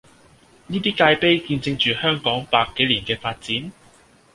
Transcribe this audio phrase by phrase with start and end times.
[0.65, 3.71] 呢啲界碑見證住香港百幾年嘅發展